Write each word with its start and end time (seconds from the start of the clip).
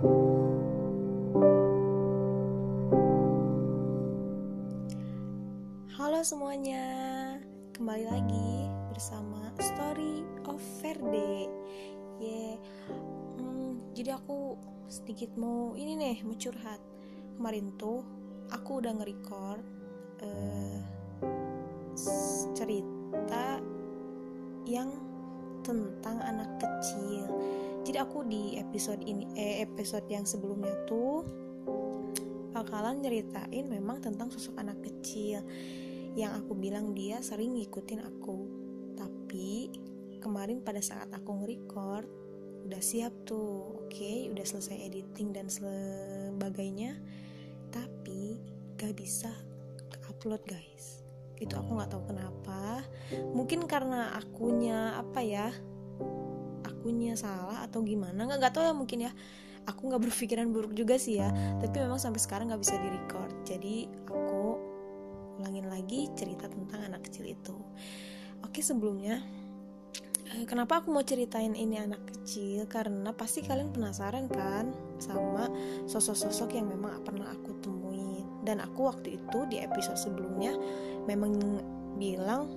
Halo 0.00 0.16
semuanya, 6.24 6.88
kembali 7.76 8.08
lagi 8.08 8.72
bersama 8.88 9.52
Story 9.60 10.24
of 10.48 10.56
Verde. 10.80 11.52
Yeah. 12.16 12.56
Hmm, 13.36 13.92
jadi 13.92 14.16
aku 14.16 14.56
sedikit 14.88 15.36
mau 15.36 15.76
ini 15.76 16.00
nih 16.00 16.24
mau 16.24 16.32
curhat. 16.32 16.80
Kemarin 17.36 17.76
tuh 17.76 18.00
aku 18.48 18.80
udah 18.80 18.96
nge-record 19.04 19.60
uh, 20.24 20.80
cerita 22.56 23.60
yang 24.64 24.96
tentang 25.60 26.24
anak 26.24 26.56
kecil. 26.56 27.28
Jadi 27.80 27.96
aku 27.96 28.28
di 28.28 28.60
episode 28.60 29.00
ini 29.02 29.24
eh 29.32 29.64
episode 29.64 30.04
yang 30.12 30.28
sebelumnya 30.28 30.74
tuh 30.84 31.24
bakalan 32.52 33.00
nyeritain 33.00 33.64
memang 33.70 34.04
tentang 34.04 34.28
sosok 34.28 34.60
anak 34.60 34.78
kecil. 34.84 35.40
Yang 36.12 36.44
aku 36.44 36.52
bilang 36.58 36.92
dia 36.92 37.24
sering 37.24 37.56
ngikutin 37.56 38.00
aku. 38.04 38.38
Tapi 39.00 39.72
kemarin 40.20 40.60
pada 40.60 40.84
saat 40.84 41.08
aku 41.08 41.40
nge-record 41.40 42.04
udah 42.68 42.82
siap 42.84 43.14
tuh. 43.24 43.88
Oke 43.88 43.96
okay, 43.96 44.16
udah 44.28 44.44
selesai 44.44 44.76
editing 44.76 45.32
dan 45.32 45.48
sebagainya. 45.48 47.00
Tapi 47.72 48.36
gak 48.76 48.92
bisa 48.92 49.32
upload 50.10 50.44
guys. 50.44 51.00
Itu 51.40 51.56
aku 51.56 51.80
nggak 51.80 51.90
tahu 51.96 52.12
kenapa. 52.12 52.84
Mungkin 53.32 53.64
karena 53.64 54.12
akunya 54.12 55.00
apa 55.00 55.24
ya 55.24 55.48
akunya 56.80 57.12
salah 57.12 57.68
atau 57.68 57.84
gimana. 57.84 58.24
Nggak 58.24 58.38
nggak 58.40 58.54
tahu 58.56 58.64
ya 58.64 58.72
mungkin 58.72 58.98
ya. 59.04 59.12
Aku 59.68 59.92
nggak 59.92 60.00
berpikiran 60.08 60.48
buruk 60.48 60.72
juga 60.72 60.96
sih 60.96 61.20
ya. 61.20 61.28
Tapi 61.60 61.76
memang 61.76 62.00
sampai 62.00 62.16
sekarang 62.16 62.48
nggak 62.48 62.64
bisa 62.64 62.80
direcord. 62.80 63.36
Jadi 63.44 63.84
aku 64.08 64.56
ulangin 65.36 65.68
lagi 65.68 66.08
cerita 66.16 66.48
tentang 66.48 66.88
anak 66.88 67.04
kecil 67.04 67.28
itu. 67.28 67.52
Oke 68.40 68.64
sebelumnya 68.64 69.20
eh, 70.32 70.48
kenapa 70.48 70.80
aku 70.80 70.88
mau 70.88 71.04
ceritain 71.04 71.52
ini 71.52 71.76
anak 71.76 72.00
kecil? 72.08 72.64
Karena 72.64 73.12
pasti 73.12 73.44
kalian 73.44 73.68
penasaran 73.68 74.24
kan 74.32 74.72
sama 74.96 75.52
sosok-sosok 75.84 76.56
yang 76.56 76.72
memang 76.72 77.04
pernah 77.04 77.28
aku 77.28 77.60
temuin 77.60 78.24
dan 78.48 78.64
aku 78.64 78.88
waktu 78.88 79.20
itu 79.20 79.38
di 79.52 79.60
episode 79.60 80.00
sebelumnya 80.00 80.56
memang 81.04 81.36
bilang 82.00 82.48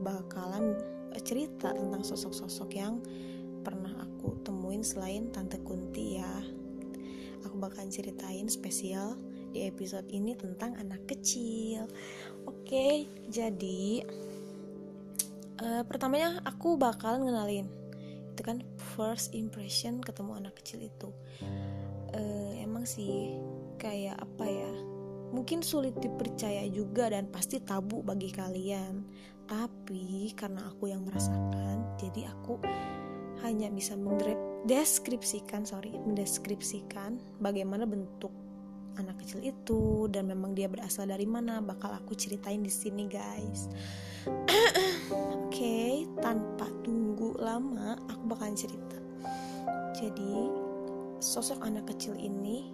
bakalan 0.00 0.72
cerita 1.24 1.74
tentang 1.74 2.04
sosok-sosok 2.04 2.70
yang 2.76 3.00
pernah 3.68 3.92
aku 4.00 4.40
temuin 4.40 4.80
selain 4.80 5.28
Tante 5.28 5.60
Kunti 5.60 6.16
ya 6.16 6.32
aku 7.44 7.60
bakalan 7.60 7.92
ceritain 7.92 8.48
spesial 8.48 9.20
di 9.52 9.64
episode 9.64 10.04
ini 10.12 10.36
tentang 10.36 10.76
anak 10.76 11.08
kecil. 11.08 11.88
Oke, 12.44 13.08
jadi 13.32 14.04
uh, 15.60 15.82
pertamanya 15.88 16.40
aku 16.44 16.76
bakal 16.76 17.20
ngenalin 17.24 17.68
itu 18.32 18.42
kan 18.46 18.62
first 18.94 19.34
impression 19.34 19.98
ketemu 19.98 20.38
anak 20.38 20.54
kecil 20.62 20.78
itu. 20.78 21.10
Uh, 22.14 22.54
emang 22.62 22.86
sih 22.86 23.34
kayak 23.82 24.14
apa 24.20 24.46
ya? 24.46 24.72
Mungkin 25.28 25.60
sulit 25.60 25.92
dipercaya 25.98 26.64
juga 26.70 27.10
dan 27.12 27.28
pasti 27.28 27.60
tabu 27.60 28.00
bagi 28.00 28.30
kalian. 28.32 29.04
Tapi 29.48 30.32
karena 30.36 30.68
aku 30.70 30.92
yang 30.92 31.02
merasakan, 31.08 31.98
jadi 31.98 32.30
aku 32.30 32.62
hanya 33.44 33.70
bisa 33.70 33.94
mendeskripsikan, 33.94 35.62
sorry, 35.62 35.94
mendeskripsikan 35.94 37.20
bagaimana 37.38 37.86
bentuk 37.86 38.30
anak 38.98 39.22
kecil 39.22 39.40
itu 39.46 40.10
dan 40.10 40.26
memang 40.26 40.58
dia 40.58 40.66
berasal 40.66 41.06
dari 41.06 41.24
mana 41.24 41.62
bakal 41.62 41.94
aku 41.94 42.18
ceritain 42.18 42.60
di 42.60 42.70
sini 42.70 43.06
guys. 43.06 43.70
Oke, 44.28 45.46
okay, 45.48 45.92
tanpa 46.18 46.66
tunggu 46.82 47.38
lama 47.38 47.94
aku 48.10 48.22
bakalan 48.26 48.58
cerita. 48.58 48.98
Jadi 49.94 50.50
sosok 51.22 51.62
anak 51.62 51.90
kecil 51.94 52.18
ini 52.18 52.70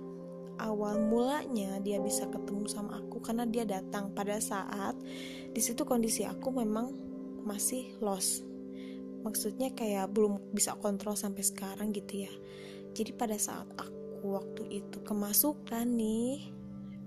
awal 0.61 1.01
mulanya 1.01 1.81
dia 1.83 2.01
bisa 2.01 2.29
ketemu 2.29 2.69
sama 2.69 3.01
aku 3.01 3.21
karena 3.21 3.45
dia 3.49 3.65
datang 3.67 4.13
pada 4.13 4.39
saat 4.39 4.95
di 5.53 5.61
situ 5.61 5.85
kondisi 5.85 6.25
aku 6.25 6.53
memang 6.53 6.93
masih 7.45 7.97
lost. 8.01 8.54
Maksudnya 9.25 9.73
kayak 9.73 10.13
belum 10.13 10.53
bisa 10.53 10.77
kontrol 10.77 11.17
sampai 11.17 11.41
sekarang 11.41 11.97
gitu 11.97 12.29
ya. 12.29 12.33
Jadi 12.93 13.11
pada 13.17 13.35
saat 13.41 13.67
aku 13.75 14.37
waktu 14.37 14.85
itu 14.85 15.01
kemasukan 15.01 15.89
nih 15.89 16.53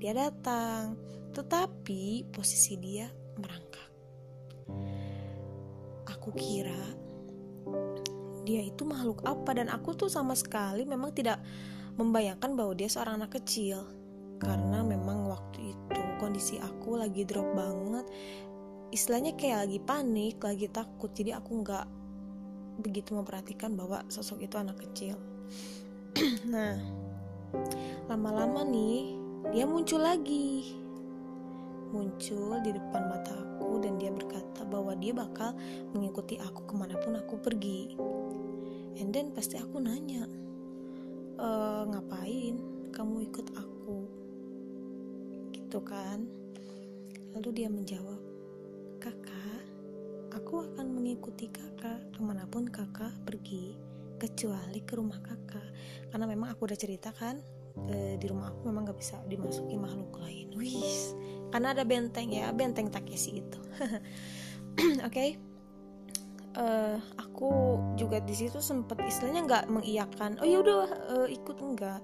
dia 0.02 0.18
datang. 0.18 0.98
Tetapi 1.32 2.34
posisi 2.34 2.74
dia 2.82 3.06
merangkak. 3.38 3.90
Aku 6.18 6.34
kira 6.34 6.82
dia 8.48 8.64
itu 8.64 8.88
makhluk 8.88 9.22
apa? 9.28 9.54
Dan 9.54 9.68
aku 9.68 9.94
tuh 9.94 10.10
sama 10.10 10.34
sekali 10.34 10.88
memang 10.88 11.12
tidak 11.14 11.38
membayangkan 12.00 12.56
bahwa 12.58 12.74
dia 12.74 12.90
seorang 12.90 13.22
anak 13.22 13.38
kecil. 13.38 13.86
Karena 14.42 14.82
memang 14.86 15.28
waktu 15.30 15.74
itu 15.76 16.02
kondisi 16.18 16.58
aku 16.58 16.98
lagi 16.98 17.28
drop 17.28 17.52
banget. 17.54 18.06
Istilahnya 18.90 19.36
kayak 19.36 19.68
lagi 19.68 19.80
panik 19.84 20.40
lagi 20.40 20.68
takut. 20.72 21.12
Jadi 21.12 21.36
aku 21.36 21.52
nggak 21.62 21.86
begitu 22.78 23.18
memperhatikan 23.18 23.74
bahwa 23.74 24.06
sosok 24.10 24.46
itu 24.46 24.56
anak 24.58 24.78
kecil. 24.82 25.18
Nah 26.48 26.76
lama-lama 28.08 28.64
nih 28.64 29.16
dia 29.52 29.66
muncul 29.68 30.02
lagi. 30.04 30.76
Muncul 31.88 32.60
di 32.68 32.76
depan 32.76 33.08
mataku 33.08 33.80
dan 33.80 33.96
dia 33.96 34.12
berkata 34.12 34.68
bahwa 34.68 34.92
dia 35.00 35.16
bakal 35.16 35.56
mengikuti 35.96 36.36
aku 36.36 36.68
ke 36.68 36.74
mana 36.76 37.00
pun 37.00 37.16
aku 37.16 37.40
pergi. 37.40 37.96
And 39.00 39.14
then 39.14 39.32
pasti 39.32 39.56
aku 39.56 39.80
nanya 39.80 40.28
e, 41.40 41.48
ngapain 41.88 42.56
kamu 42.92 43.32
ikut 43.32 43.48
aku? 43.56 43.98
Gitu 45.56 45.80
kan. 45.86 46.28
Lalu 47.38 47.50
dia 47.64 47.70
menjawab 47.72 48.20
kakak 49.00 49.37
aku 50.47 50.63
akan 50.63 50.96
mengikuti 50.96 51.52
kakak. 51.52 52.00
Ke 52.16 52.24
mana 52.24 52.47
pun 52.47 52.72
kakak 52.72 53.12
pergi 53.28 53.75
kecuali 54.16 54.80
ke 54.80 54.96
rumah 54.96 55.19
kakak. 55.19 55.68
Karena 56.08 56.24
memang 56.24 56.56
aku 56.56 56.72
udah 56.72 56.80
cerita 56.80 57.12
kan 57.12 57.35
e, 57.91 58.16
di 58.16 58.25
rumah 58.31 58.56
aku 58.56 58.72
memang 58.72 58.88
gak 58.88 58.96
bisa 58.96 59.19
dimasuki 59.28 59.75
makhluk 59.75 60.16
lain. 60.24 60.56
Wis 60.56 61.12
karena 61.52 61.75
ada 61.75 61.84
benteng 61.84 62.31
ya 62.31 62.56
benteng 62.56 62.88
Takeshi 62.88 63.44
itu. 63.44 63.59
Oke? 65.03 65.12
Okay? 65.12 65.30
uh, 66.56 66.96
aku 67.19 67.80
juga 68.00 68.24
di 68.24 68.31
situ 68.31 68.63
sempet 68.63 69.03
istilahnya 69.03 69.44
nggak 69.44 69.66
mengiyakan. 69.68 70.40
Oh 70.40 70.47
ya 70.47 70.63
udah 70.63 70.80
uh, 71.12 71.28
ikut 71.28 71.59
enggak. 71.59 72.00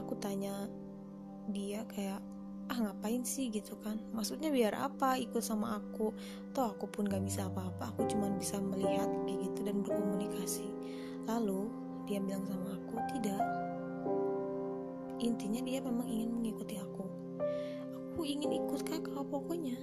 Aku 0.00 0.16
tanya 0.18 0.68
dia 1.52 1.84
kayak 1.92 2.20
ah 2.72 2.78
ngapain 2.80 3.20
sih 3.24 3.52
gitu 3.52 3.76
kan 3.84 4.00
maksudnya 4.16 4.48
biar 4.48 4.72
apa 4.72 5.20
ikut 5.20 5.44
sama 5.44 5.76
aku 5.76 6.14
toh 6.56 6.72
aku 6.72 6.88
pun 6.88 7.04
gak 7.04 7.20
bisa 7.20 7.48
apa-apa 7.48 7.92
aku 7.92 8.08
cuma 8.08 8.32
bisa 8.32 8.56
melihat 8.56 9.08
kayak 9.28 9.48
gitu 9.48 9.60
dan 9.68 9.84
berkomunikasi 9.84 10.68
Lalu 11.24 11.72
dia 12.04 12.20
bilang 12.20 12.44
sama 12.44 12.76
aku, 12.76 12.96
tidak. 13.16 13.40
Intinya 15.24 15.60
dia 15.64 15.80
memang 15.80 16.04
ingin 16.04 16.30
mengikuti 16.36 16.76
aku. 16.76 17.04
Aku 18.12 18.28
ingin 18.28 18.52
ikut 18.60 18.84
kakak 18.84 19.24
pokoknya. 19.32 19.76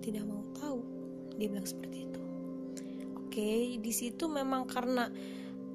Tidak 0.00 0.24
mau 0.24 0.40
tahu. 0.56 0.80
Dia 1.36 1.52
bilang 1.52 1.68
seperti 1.68 2.08
itu. 2.08 2.22
Oke, 3.20 3.76
di 3.76 3.92
situ 3.92 4.24
memang 4.24 4.64
karena 4.64 5.10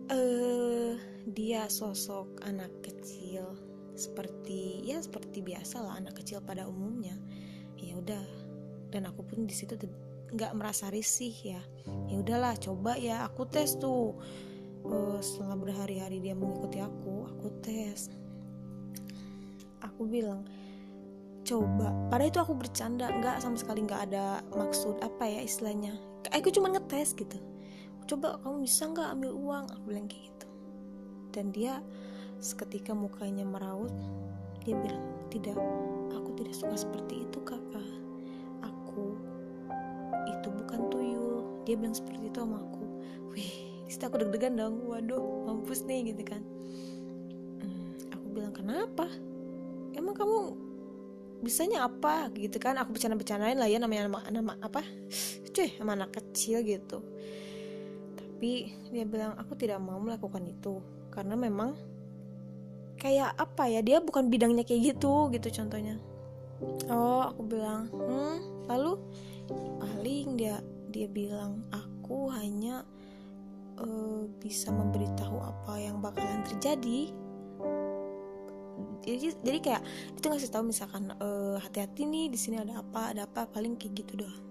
uh, 0.10 0.94
dia 1.30 1.70
sosok 1.70 2.42
anak 2.42 2.72
kecil 2.82 3.69
seperti 4.00 4.88
ya 4.88 5.04
seperti 5.04 5.44
biasa 5.44 5.84
lah 5.84 6.00
anak 6.00 6.24
kecil 6.24 6.40
pada 6.40 6.66
umumnya. 6.66 7.20
Ya 7.76 8.00
udah 8.00 8.24
dan 8.90 9.06
aku 9.06 9.28
pun 9.28 9.46
di 9.46 9.54
situ 9.54 9.76
nggak 10.32 10.56
merasa 10.56 10.88
risih 10.88 11.36
ya. 11.36 11.62
Ya 12.08 12.16
udahlah 12.18 12.56
coba 12.58 12.96
ya 12.96 13.28
aku 13.28 13.44
tes 13.46 13.76
tuh. 13.76 14.16
Uh, 14.80 15.20
setelah 15.20 15.60
berhari-hari 15.60 16.24
dia 16.24 16.32
mengikuti 16.32 16.80
aku 16.80 17.28
aku 17.28 17.52
tes. 17.60 18.08
Aku 19.84 20.08
bilang 20.08 20.48
coba. 21.44 21.92
Pada 22.08 22.24
itu 22.24 22.40
aku 22.40 22.56
bercanda 22.56 23.12
nggak 23.12 23.44
sama 23.44 23.60
sekali 23.60 23.84
nggak 23.84 24.12
ada 24.12 24.40
maksud 24.56 25.04
apa 25.04 25.28
ya 25.28 25.44
istilahnya. 25.44 26.00
Aku 26.32 26.48
cuma 26.54 26.72
ngetes 26.72 27.12
gitu. 27.18 27.36
Coba 28.08 28.40
kamu 28.42 28.66
bisa 28.66 28.90
nggak 28.90 29.10
ambil 29.20 29.32
uang? 29.36 29.66
Aku 29.70 29.84
bilang 29.92 30.08
kayak 30.08 30.32
gitu. 30.34 30.48
Dan 31.30 31.46
dia 31.54 31.84
seketika 32.40 32.96
mukanya 32.96 33.44
meraut 33.44 33.92
dia 34.64 34.76
bilang 34.76 35.04
tidak 35.32 35.60
aku 36.12 36.36
tidak 36.40 36.56
suka 36.56 36.76
seperti 36.76 37.28
itu 37.28 37.40
kakak 37.44 37.88
aku 38.64 39.16
itu 40.28 40.48
bukan 40.50 40.80
tuyul. 40.90 41.44
Dia 41.66 41.76
bilang 41.78 41.96
seperti 41.96 42.30
itu 42.30 42.38
sama 42.42 42.62
aku. 42.62 42.84
Wih 43.34 43.54
di 43.86 43.92
situ 43.92 44.04
aku 44.06 44.22
deg-degan 44.22 44.58
dong. 44.58 44.86
Waduh 44.86 45.46
mampus 45.50 45.86
nih 45.86 46.14
gitu 46.14 46.24
kan. 46.26 46.42
Hmm, 47.62 48.34
bilang 48.34 48.54
kenapa? 48.54 49.10
Emang 49.98 50.16
kamu 50.16 50.56
bisanya 51.44 51.86
apa? 51.88 52.30
Gitu 52.34 52.58
kan. 52.62 52.78
Aku 52.82 52.96
bercanda-bercandain 52.96 53.58
lah 53.58 53.68
ya 53.70 53.82
namanya 53.82 54.08
nama, 54.10 54.20
nama 54.30 54.54
apa? 54.64 54.82
Cuy 55.56 55.70
sama 55.76 55.98
anak 55.98 56.16
kecil 56.16 56.62
gitu. 56.64 57.02
Tapi 58.16 58.72
dia 58.94 59.04
bilang 59.04 59.36
aku 59.36 59.58
tidak 59.58 59.82
mau 59.84 60.00
melakukan 60.00 60.46
itu 60.48 60.80
karena 61.12 61.36
memang 61.36 61.76
kayak 63.00 63.32
apa 63.40 63.64
ya 63.72 63.80
dia 63.80 64.04
bukan 64.04 64.28
bidangnya 64.28 64.68
kayak 64.68 64.94
gitu 64.94 65.32
gitu 65.32 65.48
contohnya. 65.64 65.96
Oh 66.92 67.24
aku 67.32 67.42
bilang 67.48 67.88
hmm 67.88 68.68
lalu? 68.68 69.00
Paling 69.80 70.38
dia 70.38 70.60
dia 70.92 71.08
bilang 71.08 71.64
aku 71.72 72.30
hanya 72.36 72.84
uh, 73.80 74.28
bisa 74.44 74.70
memberitahu 74.70 75.40
apa 75.40 75.80
yang 75.80 76.04
bakalan 76.04 76.44
terjadi. 76.46 77.10
Jadi 79.00 79.32
jadi 79.42 79.60
kayak 79.64 79.84
itu 80.20 80.26
ngasih 80.28 80.52
tahu 80.52 80.70
misalkan 80.70 81.10
uh, 81.18 81.56
hati-hati 81.58 82.04
nih 82.04 82.28
di 82.30 82.38
sini 82.38 82.60
ada 82.60 82.84
apa 82.84 83.16
ada 83.16 83.24
apa 83.26 83.48
paling 83.48 83.80
kayak 83.80 84.04
gitu 84.06 84.22
doang. 84.22 84.44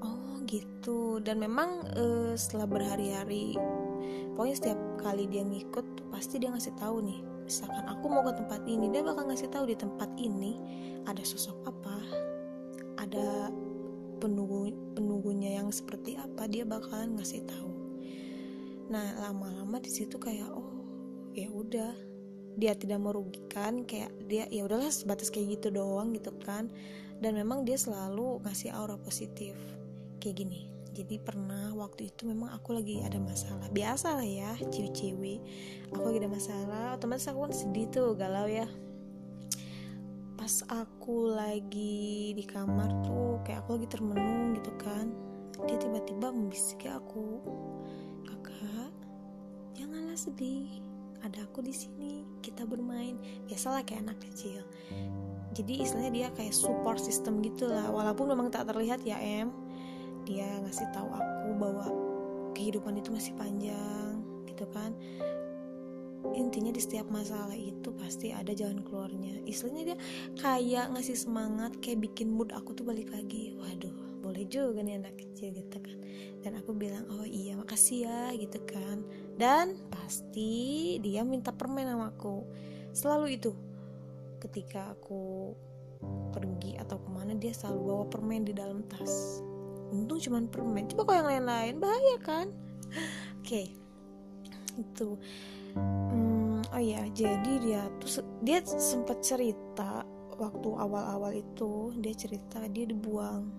Oh 0.00 0.40
gitu. 0.46 1.18
Dan 1.20 1.42
memang 1.42 1.84
uh, 1.98 2.32
setelah 2.38 2.70
berhari-hari 2.70 3.58
pokoknya 4.38 4.56
setiap 4.56 4.78
kali 5.02 5.26
dia 5.28 5.44
ngikut 5.44 5.84
pasti 6.08 6.40
dia 6.40 6.48
ngasih 6.54 6.72
tahu 6.80 7.04
nih 7.04 7.29
misalkan 7.50 7.82
aku 7.90 8.06
mau 8.06 8.22
ke 8.22 8.38
tempat 8.38 8.62
ini 8.70 8.94
dia 8.94 9.02
bakal 9.02 9.26
ngasih 9.26 9.50
tahu 9.50 9.66
di 9.66 9.74
tempat 9.74 10.06
ini 10.22 10.54
ada 11.02 11.18
sosok 11.26 11.66
apa 11.66 11.98
ada 13.02 13.50
penunggu 14.22 14.70
penunggunya 14.94 15.58
yang 15.58 15.74
seperti 15.74 16.14
apa 16.14 16.46
dia 16.46 16.62
bakalan 16.62 17.16
ngasih 17.16 17.42
tahu. 17.48 17.72
Nah 18.92 19.16
lama-lama 19.18 19.80
di 19.80 19.90
situ 19.90 20.20
kayak 20.20 20.46
oh 20.52 20.70
ya 21.34 21.48
udah. 21.50 22.12
Dia 22.60 22.76
tidak 22.76 23.00
merugikan 23.00 23.88
kayak 23.88 24.12
dia 24.28 24.44
ya 24.52 24.66
udahlah 24.66 24.92
sebatas 24.92 25.32
kayak 25.32 25.56
gitu 25.58 25.72
doang 25.72 26.12
gitu 26.12 26.34
kan. 26.44 26.68
Dan 27.24 27.38
memang 27.40 27.64
dia 27.64 27.80
selalu 27.80 28.44
ngasih 28.44 28.76
aura 28.76 29.00
positif. 29.00 29.56
Kayak 30.20 30.44
gini 30.44 30.60
jadi 30.90 31.22
pernah 31.22 31.70
waktu 31.78 32.10
itu 32.10 32.26
memang 32.26 32.50
aku 32.50 32.74
lagi 32.74 32.98
ada 33.06 33.22
masalah. 33.22 33.70
Biasa 33.70 34.18
lah 34.18 34.26
ya 34.26 34.50
cewek-cewek. 34.58 35.38
Aku 35.94 36.02
lagi 36.02 36.18
ada 36.18 36.30
masalah 36.30 36.84
otomatis 36.98 37.30
aku 37.30 37.46
kan 37.46 37.52
sedih 37.54 37.86
tuh 37.94 38.18
galau 38.18 38.50
ya. 38.50 38.66
Pas 40.34 40.54
aku 40.66 41.30
lagi 41.30 42.34
di 42.34 42.42
kamar 42.42 42.90
tuh 43.06 43.38
kayak 43.46 43.62
aku 43.62 43.78
lagi 43.78 43.86
termenung 43.86 44.58
gitu 44.58 44.72
kan. 44.82 45.14
Dia 45.70 45.78
tiba-tiba 45.78 46.34
membisiki 46.34 46.90
aku. 46.90 47.38
Kakak 48.26 48.90
janganlah 49.78 50.18
sedih. 50.18 50.82
Ada 51.22 51.46
aku 51.46 51.62
di 51.62 51.74
sini. 51.76 52.26
Kita 52.42 52.66
bermain. 52.66 53.14
Biasalah 53.46 53.86
kayak 53.86 54.10
anak 54.10 54.18
kecil. 54.26 54.66
Jadi 55.54 55.86
istilahnya 55.86 56.12
dia 56.12 56.28
kayak 56.34 56.54
support 56.54 56.98
system 56.98 57.42
gitu 57.42 57.70
lah 57.70 57.90
walaupun 57.90 58.30
memang 58.30 58.50
tak 58.54 58.70
terlihat 58.70 59.02
ya 59.02 59.18
em 59.18 59.50
dia 60.24 60.48
ngasih 60.64 60.88
tahu 60.92 61.08
aku 61.10 61.48
bahwa 61.56 61.86
kehidupan 62.54 62.98
itu 62.98 63.10
masih 63.12 63.32
panjang 63.36 64.20
gitu 64.46 64.64
kan. 64.70 64.92
Intinya 66.36 66.68
di 66.68 66.80
setiap 66.84 67.08
masalah 67.08 67.56
itu 67.56 67.88
pasti 67.96 68.28
ada 68.30 68.52
jalan 68.52 68.84
keluarnya. 68.84 69.40
Istilahnya 69.48 69.94
dia 69.94 69.98
kayak 70.36 70.92
ngasih 70.92 71.16
semangat 71.16 71.80
kayak 71.80 72.04
bikin 72.04 72.28
mood 72.28 72.52
aku 72.52 72.76
tuh 72.76 72.84
balik 72.84 73.08
lagi. 73.08 73.56
Waduh 73.56 74.20
boleh 74.20 74.44
juga 74.52 74.84
nih 74.84 75.00
anak 75.00 75.16
kecil 75.16 75.56
gitu 75.56 75.80
kan. 75.80 75.96
Dan 76.44 76.60
aku 76.60 76.76
bilang 76.76 77.08
oh 77.08 77.24
iya 77.24 77.56
makasih 77.56 78.04
ya 78.04 78.22
gitu 78.36 78.60
kan. 78.68 79.00
Dan 79.40 79.80
pasti 79.88 80.96
dia 81.00 81.24
minta 81.24 81.56
permen 81.56 81.88
sama 81.88 82.12
aku. 82.12 82.44
Selalu 82.92 83.40
itu. 83.40 83.56
Ketika 84.40 84.92
aku 84.92 85.52
pergi 86.32 86.76
atau 86.80 86.96
ke 87.00 87.08
mana 87.12 87.36
dia 87.36 87.52
selalu 87.52 87.80
bawa 87.92 88.04
permen 88.08 88.44
di 88.44 88.56
dalam 88.56 88.80
tas 88.88 89.44
untung 89.90 90.18
cuman 90.22 90.46
permen. 90.46 90.86
Coba 90.90 91.02
kalau 91.14 91.30
yang 91.30 91.46
lain-lain 91.46 91.76
bahaya 91.82 92.16
kan? 92.22 92.46
Oke. 93.42 93.44
Okay. 93.44 93.66
itu. 94.78 95.18
Hmm, 95.76 96.62
oh 96.66 96.82
ya 96.82 97.06
jadi 97.14 97.52
dia 97.62 97.82
tuh 98.02 98.26
dia 98.42 98.58
sempat 98.64 99.22
cerita 99.22 100.02
waktu 100.40 100.68
awal-awal 100.72 101.30
itu 101.36 101.94
dia 102.00 102.14
cerita 102.16 102.64
dia 102.72 102.88
dibuang. 102.88 103.50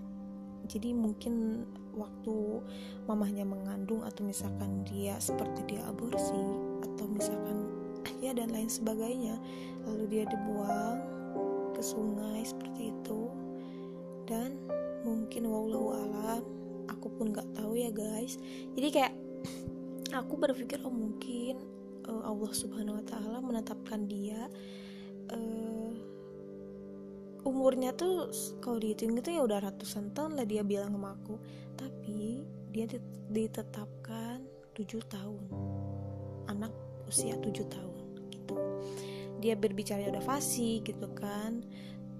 Jadi 0.68 0.96
mungkin 0.96 1.66
waktu 1.94 2.64
mamahnya 3.06 3.44
mengandung 3.44 4.02
atau 4.08 4.24
misalkan 4.24 4.82
dia 4.88 5.20
seperti 5.20 5.76
dia 5.76 5.84
aborsi 5.86 6.42
atau 6.84 7.06
misalkan 7.12 7.68
ya 8.24 8.32
dan 8.32 8.54
lain 8.54 8.70
sebagainya 8.70 9.36
lalu 9.84 10.04
dia 10.08 10.24
dibuang 10.26 10.98
ke 11.76 11.82
sungai 11.84 12.42
seperti 12.44 12.92
itu. 12.92 13.22
Dan 14.26 14.58
mungkin 15.02 15.50
wallahu 15.50 15.98
alam. 15.98 16.44
Aku 16.90 17.08
pun 17.14 17.34
nggak 17.34 17.58
tahu 17.58 17.78
ya 17.78 17.90
guys. 17.94 18.38
Jadi 18.78 18.88
kayak 18.90 19.14
aku 20.22 20.34
berpikir 20.38 20.82
oh 20.86 20.94
mungkin 20.94 21.62
uh, 22.06 22.24
Allah 22.28 22.52
subhanahu 22.52 23.00
wa 23.02 23.06
taala 23.06 23.40
menetapkan 23.40 24.06
dia 24.06 24.50
uh, 25.32 25.92
umurnya 27.42 27.94
tuh 27.98 28.30
kalau 28.62 28.78
dihitung 28.78 29.18
itu 29.18 29.34
ya 29.34 29.42
udah 29.42 29.66
ratusan 29.66 30.14
tahun 30.14 30.38
lah 30.38 30.46
dia 30.46 30.62
bilang 30.62 30.94
sama 30.94 31.18
aku. 31.18 31.36
Tapi 31.78 32.46
dia 32.70 32.86
ditetapkan 33.32 34.46
tujuh 34.78 35.02
tahun. 35.10 35.44
Anak 36.50 36.74
usia 37.10 37.36
tujuh 37.42 37.66
tahun 37.68 38.06
gitu. 38.30 38.56
Dia 39.42 39.58
berbicara 39.58 40.06
udah 40.06 40.22
fasih 40.22 40.86
gitu 40.86 41.10
kan 41.18 41.66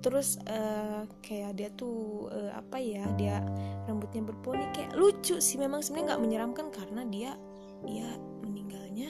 terus 0.02 0.42
uh, 0.50 1.06
kayak 1.22 1.56
dia 1.56 1.70
tuh 1.78 2.28
uh, 2.34 2.52
apa 2.58 2.82
ya 2.82 3.06
dia 3.16 3.40
rambutnya 3.86 4.26
berponi 4.26 4.66
kayak 4.74 4.98
lucu 4.98 5.38
sih. 5.38 5.62
Memang 5.62 5.86
sebenarnya 5.86 6.14
nggak 6.14 6.24
menyeramkan 6.26 6.68
karena 6.74 7.02
dia 7.08 7.32
dia 7.86 8.10
meninggalnya 8.42 9.10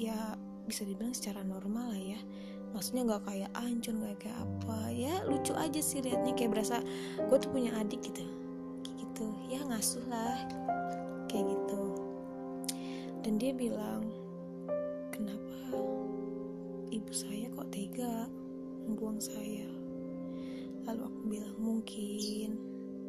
ya 0.00 0.36
bisa 0.64 0.88
dibilang 0.88 1.12
secara 1.12 1.44
normal 1.44 1.92
lah 1.92 2.02
ya. 2.02 2.20
Maksudnya 2.72 3.04
nggak 3.04 3.24
kayak 3.28 3.50
ancur 3.52 3.92
nggak 3.92 4.16
kayak 4.24 4.38
apa. 4.40 4.78
Ya 4.88 5.14
lucu 5.28 5.52
aja 5.52 5.80
sih 5.84 6.00
liatnya. 6.00 6.32
Kayak 6.32 6.56
berasa 6.56 6.80
gue 7.20 7.36
tuh 7.36 7.52
punya 7.52 7.76
adik 7.76 8.00
gitu. 8.00 8.24
Kayak 8.80 8.96
gitu. 8.96 9.26
Ya 9.52 9.60
ngasuh 9.68 10.04
lah. 10.08 10.40
Kayak 11.28 11.52
gitu. 11.52 11.82
Dan 13.22 13.36
dia 13.36 13.52
bilang 13.52 14.08
kenapa 15.12 15.76
ibu 16.88 17.12
saya 17.12 17.52
kok 17.52 17.68
tega 17.70 18.26
membuang 18.86 19.18
saya. 19.22 19.68
Lalu 20.86 21.02
aku 21.06 21.20
bilang 21.30 21.56
mungkin 21.58 22.58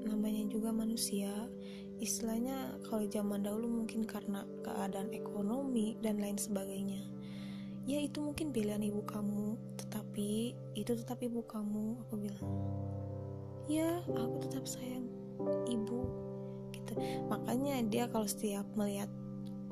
namanya 0.06 0.46
juga 0.52 0.70
manusia. 0.70 1.32
Istilahnya 2.04 2.78
kalau 2.86 3.08
zaman 3.08 3.46
dahulu 3.48 3.84
mungkin 3.84 4.04
karena 4.04 4.44
keadaan 4.62 5.14
ekonomi 5.16 5.96
dan 6.04 6.20
lain 6.20 6.38
sebagainya. 6.38 7.02
Ya 7.84 8.00
itu 8.00 8.24
mungkin 8.24 8.56
pilihan 8.56 8.80
ibu 8.80 9.04
kamu 9.04 9.60
tetapi 9.80 10.56
itu 10.76 10.92
tetap 10.96 11.20
ibu 11.24 11.44
kamu. 11.44 12.00
Aku 12.08 12.16
bilang 12.20 12.48
ya 13.68 14.04
aku 14.08 14.44
tetap 14.44 14.68
sayang 14.68 15.08
ibu. 15.68 16.08
Gitu. 16.76 16.94
Makanya 17.32 17.84
dia 17.88 18.06
kalau 18.12 18.28
setiap 18.28 18.68
melihat 18.76 19.08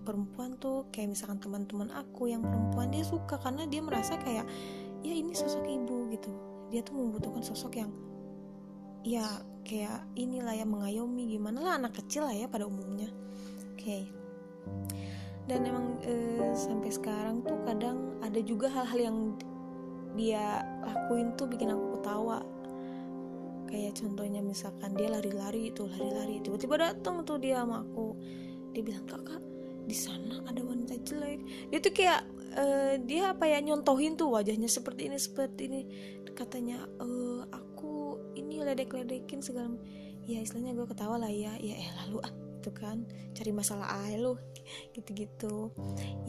perempuan 0.02 0.58
tuh 0.58 0.90
kayak 0.90 1.14
misalkan 1.14 1.38
teman-teman 1.38 1.94
aku 1.94 2.30
yang 2.30 2.42
perempuan 2.42 2.90
dia 2.90 3.06
suka 3.06 3.38
karena 3.38 3.70
dia 3.70 3.82
merasa 3.86 4.18
kayak 4.18 4.46
ya 5.02 5.14
ini 5.14 5.34
sosok 5.34 5.66
ibu 5.66 6.10
gitu. 6.14 6.32
Dia 6.72 6.82
tuh 6.86 6.96
membutuhkan 6.96 7.44
sosok 7.44 7.78
yang 7.78 7.92
ya 9.02 9.26
kayak 9.66 10.06
inilah 10.14 10.54
ya 10.54 10.66
mengayomi 10.66 11.38
gimana 11.38 11.60
lah 11.62 11.74
anak 11.82 11.98
kecil 12.02 12.26
lah 12.26 12.36
ya 12.36 12.48
pada 12.50 12.66
umumnya. 12.66 13.10
Oke. 13.74 13.82
Okay. 13.82 14.04
dan 15.50 15.66
emang 15.68 15.98
e, 16.06 16.38
sampai 16.54 16.94
sekarang 16.94 17.44
tuh 17.44 17.58
kadang 17.66 18.16
ada 18.22 18.40
juga 18.40 18.72
hal-hal 18.72 19.12
yang 19.12 19.18
dia 20.16 20.64
lakuin 20.86 21.34
tuh 21.36 21.50
bikin 21.50 21.74
aku 21.74 22.00
ketawa. 22.00 22.40
Kayak 23.68 24.00
contohnya 24.00 24.40
misalkan 24.40 24.96
dia 24.96 25.12
lari-lari 25.12 25.74
itu 25.74 25.90
lari-lari. 25.90 26.40
Tiba-tiba 26.46 26.94
datang 26.94 27.26
tuh 27.28 27.42
dia 27.42 27.66
sama 27.66 27.84
aku. 27.84 28.16
Dia 28.72 28.82
bilang 28.86 29.04
kakak 29.10 29.51
di 29.86 29.96
sana 29.98 30.42
ada 30.46 30.62
wanita 30.62 30.98
jelek. 31.02 31.40
Dia 31.74 31.80
tuh 31.82 31.94
kayak 31.94 32.22
uh, 32.58 32.94
dia 33.04 33.34
apa 33.34 33.46
ya 33.50 33.60
nyontohin 33.64 34.16
tuh 34.20 34.30
wajahnya 34.34 34.70
seperti 34.70 35.10
ini 35.10 35.18
seperti 35.18 35.62
ini. 35.68 35.82
Katanya 36.32 36.88
uh, 37.02 37.44
aku 37.52 38.18
ini 38.40 38.64
ledek-ledekin 38.64 39.44
segala 39.44 39.76
ya 40.26 40.40
istilahnya 40.40 40.78
gue 40.78 40.88
ketawa 40.88 41.18
lah 41.20 41.32
ya. 41.32 41.54
Ya 41.60 41.76
eh 41.78 41.90
lalu 42.06 42.24
ah 42.24 42.34
itu 42.62 42.72
kan. 42.72 43.04
Cari 43.32 43.52
masalah 43.56 43.88
aja 44.06 44.18
lo 44.20 44.38
gitu-gitu. 44.96 45.74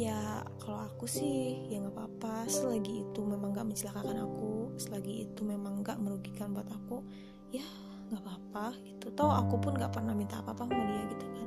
Ya 0.00 0.42
kalau 0.62 0.88
aku 0.88 1.04
sih 1.06 1.68
ya 1.68 1.82
nggak 1.82 1.94
apa-apa. 1.94 2.48
Selagi 2.48 3.04
itu 3.04 3.20
memang 3.22 3.52
nggak 3.52 3.68
mencelakakan 3.68 4.18
aku 4.26 4.72
selagi 4.80 5.28
itu 5.28 5.40
memang 5.44 5.84
nggak 5.84 6.00
merugikan 6.00 6.56
buat 6.56 6.66
aku 6.72 7.04
ya 7.52 7.64
nggak 8.08 8.20
apa-apa 8.24 8.66
gitu. 8.84 9.06
Tau 9.12 9.30
aku 9.30 9.60
pun 9.60 9.76
nggak 9.76 9.92
pernah 9.92 10.16
minta 10.16 10.40
apa-apa 10.40 10.68
sama 10.68 10.84
dia 10.88 11.04
gitu 11.12 11.26
kan 11.28 11.42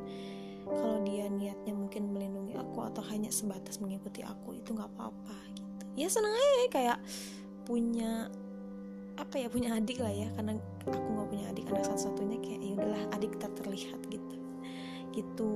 kalau 0.65 0.99
dia 1.05 1.29
niatnya 1.29 1.73
mungkin 1.77 2.09
melindungi 2.09 2.57
aku 2.57 2.81
atau 2.89 3.05
hanya 3.13 3.29
sebatas 3.29 3.77
mengikuti 3.77 4.25
aku 4.25 4.57
itu 4.57 4.73
nggak 4.73 4.89
apa-apa 4.97 5.37
gitu. 5.53 5.83
Ya 5.95 6.07
seneng 6.09 6.33
aja 6.33 6.67
kayak 6.73 6.99
punya 7.65 8.29
apa 9.15 9.35
ya 9.39 9.47
punya 9.47 9.79
adik 9.79 10.03
lah 10.03 10.11
ya 10.11 10.27
karena 10.35 10.59
aku 10.83 11.07
nggak 11.15 11.29
punya 11.31 11.45
adik 11.53 11.65
anak 11.71 11.87
satu-satunya 11.87 12.37
kayak 12.43 12.59
ya 12.59 12.73
udahlah 12.75 13.03
adik 13.15 13.31
tak 13.39 13.51
terlihat 13.55 13.99
gitu. 14.11 14.35
Gitu. 15.15 15.53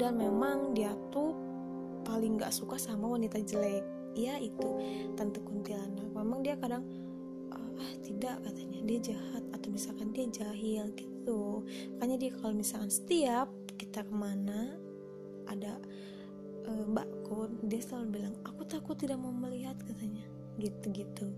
Dan 0.00 0.18
memang 0.18 0.74
dia 0.74 0.96
tuh 1.14 1.36
paling 2.02 2.40
nggak 2.40 2.50
suka 2.50 2.80
sama 2.80 3.12
wanita 3.12 3.38
jelek. 3.44 3.84
Ya 4.16 4.36
itu 4.40 4.66
tante 5.14 5.38
kuntilanak. 5.40 6.08
Memang 6.12 6.42
dia 6.42 6.58
kadang 6.58 6.82
ah 7.52 7.92
tidak 8.02 8.42
katanya. 8.42 8.80
Dia 8.82 8.98
jahat 9.14 9.44
atau 9.54 9.68
misalkan 9.70 10.10
dia 10.10 10.26
jahil 10.26 10.90
gitu. 10.98 11.62
Makanya 11.96 12.16
dia 12.18 12.30
kalau 12.34 12.58
misalkan 12.58 12.90
setiap 12.90 13.46
kita 13.76 14.04
ke 14.04 14.14
mana 14.14 14.76
ada 15.50 15.78
uh, 16.68 16.84
mbak 16.86 17.08
kun 17.26 17.58
dia 17.66 17.82
selalu 17.82 18.22
bilang 18.22 18.34
aku 18.46 18.62
takut 18.66 18.96
tidak 18.96 19.18
mau 19.18 19.32
melihat 19.34 19.76
katanya. 19.82 20.24
Gitu-gitu. 20.60 21.32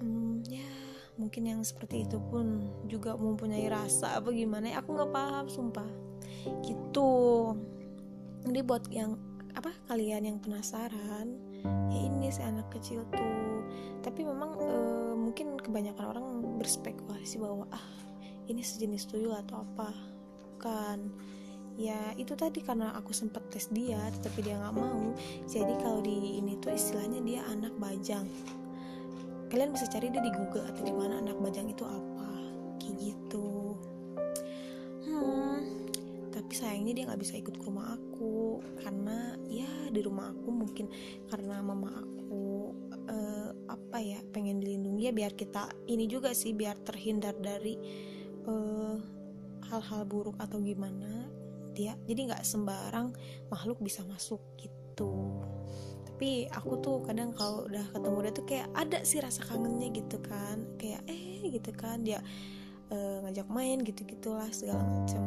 Hmm, 0.00 0.44
ya 0.46 0.68
mungkin 1.16 1.48
yang 1.48 1.60
seperti 1.64 2.04
itu 2.04 2.20
pun 2.28 2.68
juga 2.84 3.16
mempunyai 3.16 3.64
rasa 3.72 4.20
apa 4.20 4.28
gimana 4.32 4.76
aku 4.76 4.96
nggak 4.96 5.12
paham 5.12 5.46
sumpah. 5.48 5.90
Gitu. 6.62 7.10
Ini 8.46 8.60
buat 8.62 8.86
yang 8.92 9.18
apa 9.56 9.72
kalian 9.88 10.28
yang 10.28 10.38
penasaran 10.38 11.40
ya 11.88 11.98
ini 12.12 12.28
si 12.28 12.44
anak 12.44 12.68
kecil 12.70 13.02
tuh. 13.10 13.64
Tapi 14.04 14.22
memang 14.22 14.54
e, 14.60 14.76
mungkin 15.16 15.58
kebanyakan 15.58 16.04
orang 16.06 16.26
berspekulasi 16.60 17.40
bahwa 17.42 17.66
ah 17.72 17.86
ini 18.46 18.62
sejenis 18.62 19.10
tuyul 19.10 19.34
atau 19.34 19.66
apa 19.66 19.90
bukan. 20.56 21.12
Ya 21.76 22.16
itu 22.16 22.32
tadi 22.32 22.64
karena 22.64 22.96
aku 22.96 23.12
sempet 23.12 23.44
tes 23.52 23.68
dia 23.68 24.00
tapi 24.24 24.40
dia 24.40 24.56
nggak 24.56 24.72
mau. 24.72 25.12
Jadi 25.44 25.76
kalau 25.84 26.00
di 26.00 26.40
ini 26.40 26.56
tuh 26.56 26.72
istilahnya 26.72 27.20
dia 27.20 27.44
anak 27.52 27.76
bajang. 27.76 28.24
Kalian 29.52 29.76
bisa 29.76 29.84
cari 29.92 30.08
dia 30.08 30.24
di 30.24 30.32
Google 30.32 30.64
atau 30.64 30.82
di 30.82 30.94
mana 30.96 31.20
anak 31.20 31.36
bajang 31.36 31.68
itu 31.68 31.84
apa. 31.84 32.32
Kayak 32.80 32.96
gitu. 33.12 33.76
Hmm 35.04 35.86
tapi 36.36 36.52
sayangnya 36.52 36.92
dia 36.92 37.04
nggak 37.08 37.20
bisa 37.20 37.34
ikut 37.36 37.54
ke 37.60 37.64
rumah 37.68 37.92
aku. 37.92 38.64
Karena 38.80 39.36
ya 39.48 39.68
di 39.92 40.00
rumah 40.00 40.32
aku 40.32 40.48
mungkin 40.48 40.88
karena 41.28 41.60
mama 41.60 41.92
aku 41.92 42.72
uh, 43.08 43.50
apa 43.68 43.98
ya 44.00 44.20
pengen 44.32 44.64
dilindungi 44.64 45.08
ya 45.08 45.12
biar 45.12 45.32
kita 45.36 45.68
ini 45.88 46.08
juga 46.08 46.32
sih 46.32 46.52
biar 46.52 46.76
terhindar 46.84 47.34
dari 47.40 47.74
eh, 48.46 49.15
hal-hal 49.70 50.02
buruk 50.06 50.38
atau 50.38 50.62
gimana 50.62 51.28
dia 51.76 51.92
jadi 52.08 52.32
nggak 52.32 52.42
sembarang 52.42 53.12
makhluk 53.52 53.76
bisa 53.84 54.00
masuk 54.08 54.40
gitu. 54.56 55.12
Tapi 56.08 56.48
aku 56.48 56.80
tuh 56.80 57.04
kadang 57.04 57.36
kalau 57.36 57.68
udah 57.68 57.84
ketemu 57.92 58.18
dia 58.24 58.32
tuh 58.32 58.46
kayak 58.48 58.68
ada 58.72 58.98
sih 59.04 59.20
rasa 59.20 59.44
kangennya 59.44 59.92
gitu 59.92 60.16
kan. 60.24 60.64
Kayak 60.80 61.04
eh 61.04 61.44
gitu 61.52 61.76
kan. 61.76 62.00
Dia 62.00 62.24
uh, 62.88 63.20
ngajak 63.28 63.52
main 63.52 63.84
gitu 63.84 64.08
gitulah 64.08 64.48
segala 64.48 64.80
macam. 64.80 65.20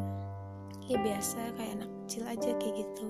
Ya 0.90 0.98
biasa 0.98 1.54
kayak 1.54 1.72
anak 1.78 1.92
kecil 2.02 2.26
aja 2.26 2.50
kayak 2.58 2.76
gitu. 2.82 3.10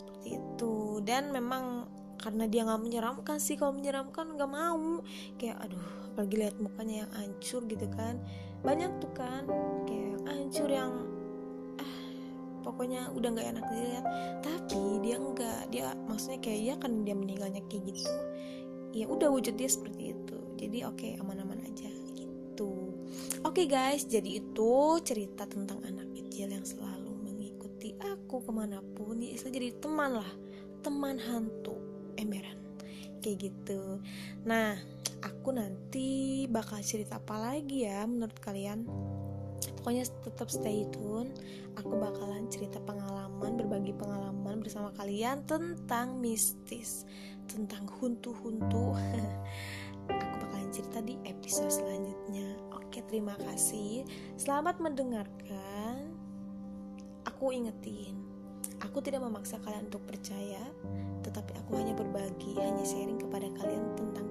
Seperti 0.00 0.28
itu. 0.40 0.74
Dan 1.04 1.36
memang 1.36 1.92
karena 2.16 2.48
dia 2.48 2.64
nggak 2.64 2.80
menyeramkan 2.80 3.36
sih. 3.36 3.60
Kalau 3.60 3.76
menyeramkan 3.76 4.32
nggak 4.32 4.48
mau. 4.48 5.04
Kayak 5.36 5.68
aduh 5.68 6.05
apalagi 6.16 6.48
lihat 6.48 6.56
mukanya 6.56 7.04
yang 7.04 7.12
hancur 7.12 7.60
gitu 7.68 7.84
kan. 7.92 8.16
Banyak 8.64 8.88
tuh 9.04 9.12
kan 9.12 9.44
kayak 9.84 10.16
hancur 10.24 10.64
yang 10.64 11.04
pokoknya 12.64 13.12
udah 13.12 13.36
nggak 13.36 13.48
enak 13.52 13.64
dilihat. 13.68 14.04
Tapi 14.40 14.80
dia 15.04 15.20
enggak 15.20 15.68
dia 15.68 15.92
maksudnya 16.08 16.40
kayak 16.40 16.60
ya 16.64 16.74
kan 16.80 17.04
dia 17.04 17.12
meninggalnya 17.12 17.60
kayak 17.68 17.92
gitu. 17.92 18.16
Ya 18.96 19.04
udah 19.12 19.28
wujud 19.28 19.60
dia 19.60 19.68
seperti 19.68 20.16
itu. 20.16 20.38
Jadi 20.56 20.88
oke 20.88 20.96
okay, 20.96 21.12
aman-aman 21.20 21.60
aja 21.68 21.92
gitu. 22.16 22.96
Oke 23.44 23.62
okay, 23.62 23.66
guys 23.68 24.08
jadi 24.08 24.40
itu 24.40 24.72
cerita 25.04 25.44
tentang 25.44 25.84
anak 25.84 26.16
kecil 26.16 26.48
yang 26.48 26.64
selalu 26.64 27.12
mengikuti 27.28 27.92
aku 28.00 28.40
ke 28.40 28.50
mana 28.56 28.80
pun. 28.96 29.20
Ya 29.20 29.36
jadi 29.36 29.68
teman 29.84 30.16
lah 30.16 30.32
teman 30.80 31.20
hantu 31.20 31.76
emberan 32.16 32.56
kayak 33.20 33.52
gitu. 33.52 34.00
Nah 34.48 34.80
aku 35.26 35.50
nanti 35.50 36.46
bakal 36.46 36.78
cerita 36.86 37.18
apa 37.18 37.34
lagi 37.34 37.82
ya 37.82 38.06
menurut 38.06 38.38
kalian? 38.38 38.86
Pokoknya 39.82 40.06
tetap 40.22 40.46
stay 40.46 40.86
tune. 40.94 41.34
Aku 41.74 41.98
bakalan 41.98 42.46
cerita 42.46 42.78
pengalaman 42.78 43.58
berbagi 43.58 43.92
pengalaman 43.98 44.62
bersama 44.62 44.94
kalian 44.94 45.42
tentang 45.44 46.22
mistis 46.22 47.02
tentang 47.50 47.90
huntu-huntu. 47.98 48.94
Aku 50.10 50.34
bakalan 50.46 50.70
cerita 50.70 51.02
di 51.02 51.18
episode 51.26 51.70
selanjutnya. 51.70 52.54
Oke 52.70 53.02
terima 53.10 53.34
kasih. 53.42 54.06
Selamat 54.38 54.78
mendengarkan. 54.78 56.14
Aku 57.26 57.50
ingetin 57.50 58.26
aku 58.80 59.00
tidak 59.00 59.24
memaksa 59.24 59.56
kalian 59.64 59.88
untuk 59.88 60.04
percaya 60.04 60.60
tetapi 61.24 61.52
aku 61.64 61.80
hanya 61.80 61.96
berbagi 61.96 62.54
hanya 62.60 62.84
sharing 62.84 63.18
kepada 63.18 63.48
kalian 63.56 63.84
tentang 63.96 64.26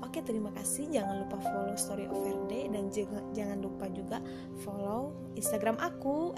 Oke, 0.00 0.24
terima 0.24 0.48
kasih. 0.54 0.88
Jangan 0.88 1.26
lupa 1.26 1.36
follow 1.42 1.76
Story 1.76 2.06
of 2.08 2.18
Verde 2.22 2.70
dan 2.72 2.88
juga, 2.88 3.20
jangan 3.36 3.58
lupa 3.60 3.86
juga 3.92 4.18
follow 4.64 5.12
Instagram 5.36 5.76
aku 5.78 6.32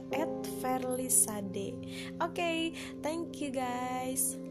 @verlisade. 0.61 1.77
Oke, 2.19 2.75
thank 3.05 3.39
you 3.39 3.55
guys. 3.55 4.50